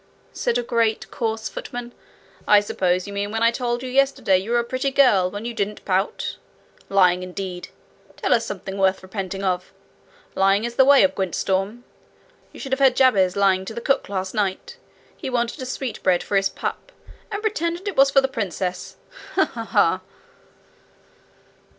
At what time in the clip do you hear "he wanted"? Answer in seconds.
15.15-15.61